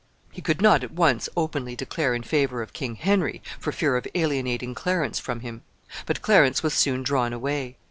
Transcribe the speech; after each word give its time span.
He 0.31 0.41
could 0.41 0.63
not 0.63 0.83
at 0.83 0.89
once 0.89 1.29
openly 1.37 1.75
declare 1.75 2.15
in 2.15 2.23
favor 2.23 2.63
of 2.63 2.73
King 2.73 2.95
Henry, 2.95 3.39
for 3.59 3.71
fear 3.71 3.95
of 3.95 4.07
alienating 4.15 4.73
Clarence 4.73 5.19
from 5.19 5.41
him. 5.41 5.61
But 6.07 6.23
Clarence 6.23 6.63
was 6.63 6.73
soon 6.73 7.03
drawn 7.03 7.33
away. 7.33 7.77